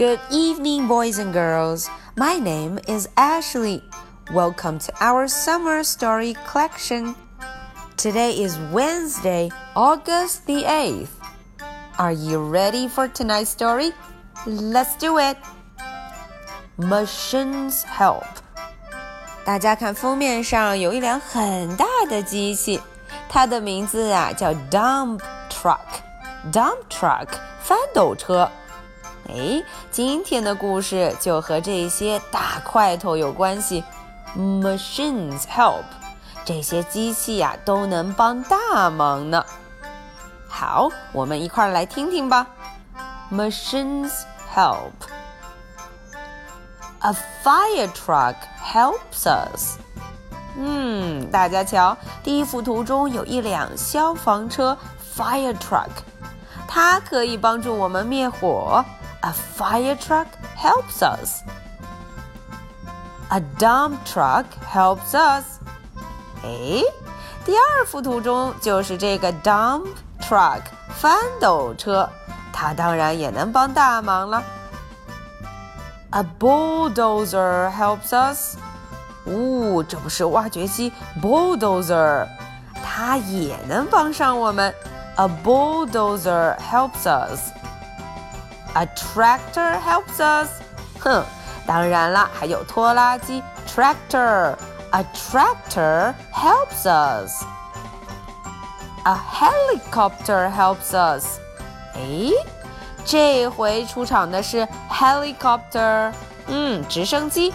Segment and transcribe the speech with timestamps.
[0.00, 1.90] Good evening, boys and girls.
[2.16, 3.82] My name is Ashley.
[4.32, 7.14] Welcome to our summer story collection.
[7.98, 11.08] Today is Wednesday, August the 8th.
[11.98, 13.92] Are you ready for tonight's story?
[14.46, 15.36] Let's do it.
[16.78, 18.24] Machines help.
[19.44, 22.80] 大家看封面上有一辆很大的机器，
[23.28, 27.28] 它的名字啊叫 dump truck。dump truck
[27.60, 28.50] 翻斗车。
[29.29, 33.83] 哎，今天的故事就和这些大块头有关系。
[34.37, 35.83] Machines help，
[36.43, 39.45] 这些机器呀都能帮大忙呢。
[40.47, 42.47] 好，我们一块儿来听听吧。
[43.31, 44.11] Machines
[44.53, 44.91] help.
[46.99, 47.13] A
[47.43, 49.77] fire truck helps us.
[50.57, 54.77] 嗯，大家瞧，第一幅图中有一辆消防车
[55.15, 55.89] fire truck，
[56.67, 58.83] 它可以帮助我们灭火。
[59.22, 61.42] A fire truck helps us.
[63.30, 65.58] A dump truck helps us.
[66.44, 66.82] 哎，
[67.44, 69.88] 第二幅图中就是这个 dump
[70.20, 72.08] truck 翻斗车，
[72.52, 74.42] 它当然也能帮大忙了。
[76.10, 78.56] A bulldozer helps us.
[79.24, 82.28] 哦，这不是挖掘机 bulldozer，
[82.84, 84.72] 它也能帮上我们。
[85.16, 87.50] A bulldozer helps us.
[88.74, 90.48] A tractor helps us.
[91.00, 91.24] 哼，
[91.66, 94.54] 当然啦，还有拖拉机 tractor.
[94.90, 97.42] A tractor helps us.
[99.04, 101.38] A helicopter helps us.
[101.94, 102.32] 诶，
[103.04, 106.12] 这回出场的是 helicopter，
[106.48, 107.52] 嗯，直升机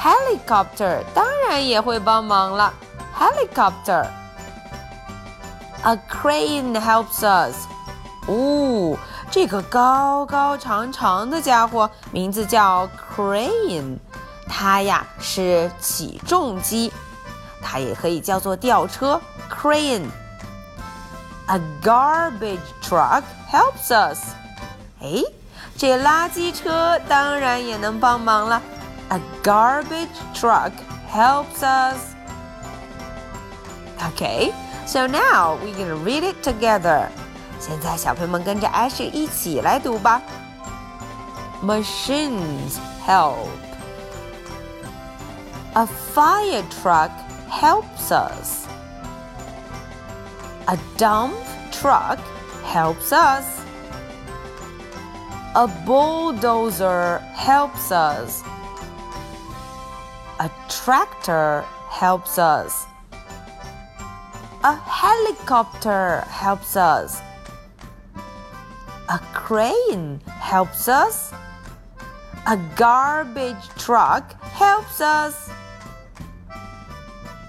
[0.00, 2.72] helicopter 当然也会帮忙了
[3.16, 7.66] helicopter。A crane helps us.
[8.26, 8.96] 哦。
[9.30, 13.96] 这个高高长长的家伙名字叫 crane，
[14.48, 16.92] 它呀是起重机，
[17.62, 19.20] 它也可以叫做吊车
[19.50, 24.20] crane。A garbage truck helps us。
[25.02, 25.22] 哎，
[25.76, 28.62] 这垃圾车当然也能帮忙了。
[29.10, 30.72] A garbage truck
[31.12, 32.14] helps us.
[34.00, 34.52] Okay,
[34.86, 37.08] so now we're gonna read it together.
[37.58, 40.20] 现在，小朋友们跟着 Ashley 一起来读吧。
[41.62, 43.48] Machines help.
[45.74, 47.10] A fire truck
[47.50, 48.66] helps us.
[50.66, 51.32] A dump
[51.72, 52.18] truck
[52.70, 53.44] helps us.
[55.54, 58.42] A bulldozer helps us.
[60.38, 62.86] A tractor helps us.
[64.62, 67.20] A helicopter helps us.
[69.08, 71.32] A crane helps us.
[72.46, 75.50] A garbage truck helps us.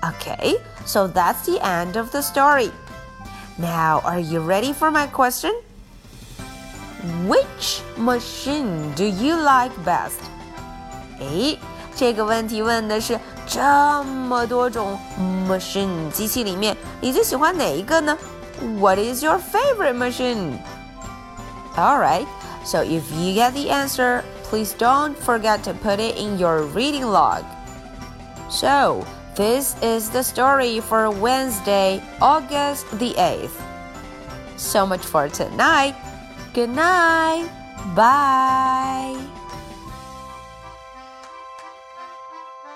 [0.04, 0.56] Okay,
[0.86, 2.72] so that's the end of the story.
[3.58, 5.54] Now, are you ready for my question?
[7.26, 10.20] Which machine do you like best?
[11.20, 11.58] 诶，
[11.96, 15.00] 这个问题问的是这么多种
[15.48, 18.18] machine 机器里面，你最喜欢哪一个呢？
[18.80, 20.58] What is your favorite machine?
[21.79, 22.27] Alright,
[22.65, 27.05] so if you get the answer, please don't forget to put it in your reading
[27.05, 27.45] log.
[28.51, 33.63] So, this is the story for Wednesday, August the 8th.
[34.57, 35.95] So much for tonight.
[36.53, 37.49] Good night.
[37.95, 39.40] Bye.